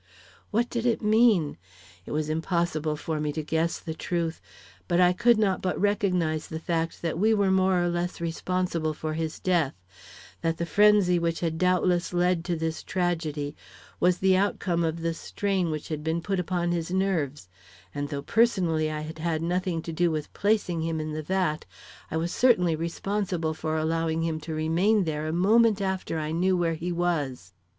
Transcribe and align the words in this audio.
What 0.49 0.67
did 0.67 0.87
it 0.87 1.03
mean? 1.03 1.57
It 2.07 2.11
was 2.11 2.27
impossible 2.27 2.95
for 2.95 3.19
me 3.19 3.31
to 3.33 3.43
guess 3.43 3.77
the 3.79 3.93
truth, 3.93 4.41
but 4.87 4.99
I 4.99 5.13
could 5.13 5.37
not 5.37 5.61
but 5.61 5.79
recognize 5.79 6.47
the 6.47 6.59
fact 6.59 7.03
that 7.03 7.19
we 7.19 7.35
were 7.35 7.51
more 7.51 7.79
or 7.83 7.87
less 7.87 8.19
responsible 8.19 8.95
for 8.95 9.13
his 9.13 9.37
death; 9.39 9.75
that 10.41 10.57
the 10.57 10.65
frenzy 10.65 11.19
which 11.19 11.41
had 11.41 11.59
doubtless 11.59 12.13
led 12.13 12.43
to 12.45 12.55
this 12.55 12.81
tragedy 12.81 13.55
was 13.99 14.17
the 14.17 14.35
outcome 14.35 14.83
of 14.83 15.01
the 15.01 15.13
strain 15.13 15.69
which 15.69 15.89
had 15.89 16.03
been 16.03 16.19
put 16.21 16.39
upon 16.39 16.71
his 16.71 16.89
nerves, 16.89 17.47
and 17.93 18.09
though 18.09 18.23
personally 18.23 18.89
I 18.89 19.01
had 19.01 19.19
had 19.19 19.43
nothing 19.43 19.83
to 19.83 19.93
do 19.93 20.09
with 20.09 20.33
placing 20.33 20.81
him 20.81 20.99
in 20.99 21.11
the 21.11 21.21
vat, 21.21 21.63
I 22.09 22.17
was 22.17 22.31
certainly 22.33 22.75
responsible 22.75 23.53
for 23.53 23.77
allowing 23.77 24.23
him 24.23 24.39
to 24.39 24.55
remain 24.55 25.03
there 25.03 25.27
a 25.27 25.31
moment 25.31 25.79
after 25.79 26.17
I 26.17 26.31
knew 26.31 26.57
where 26.57 26.73
he 26.73 26.91
was. 26.91 27.53